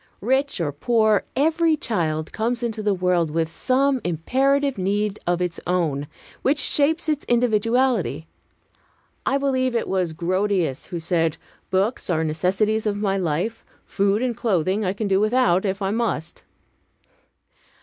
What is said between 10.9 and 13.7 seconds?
said, "Books are necessities of my life.